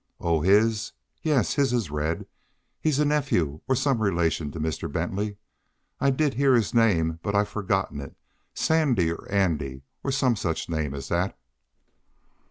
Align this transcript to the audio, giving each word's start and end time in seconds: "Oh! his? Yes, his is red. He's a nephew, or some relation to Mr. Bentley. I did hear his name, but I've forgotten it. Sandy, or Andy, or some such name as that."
"Oh! 0.19 0.41
his? 0.41 0.93
Yes, 1.21 1.53
his 1.53 1.71
is 1.73 1.91
red. 1.91 2.25
He's 2.79 2.97
a 2.97 3.05
nephew, 3.05 3.61
or 3.67 3.75
some 3.75 4.01
relation 4.01 4.49
to 4.51 4.59
Mr. 4.59 4.91
Bentley. 4.91 5.37
I 5.99 6.09
did 6.09 6.33
hear 6.33 6.55
his 6.55 6.73
name, 6.73 7.19
but 7.21 7.35
I've 7.35 7.49
forgotten 7.49 8.01
it. 8.01 8.15
Sandy, 8.55 9.11
or 9.11 9.27
Andy, 9.31 9.83
or 10.03 10.11
some 10.11 10.35
such 10.35 10.69
name 10.69 10.95
as 10.95 11.09
that." 11.09 11.37